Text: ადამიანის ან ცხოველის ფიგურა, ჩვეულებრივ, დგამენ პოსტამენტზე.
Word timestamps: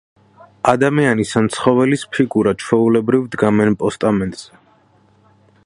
ადამიანის 0.69 1.33
ან 1.41 1.49
ცხოველის 1.57 2.05
ფიგურა, 2.17 2.55
ჩვეულებრივ, 2.63 3.29
დგამენ 3.37 3.79
პოსტამენტზე. 3.83 4.59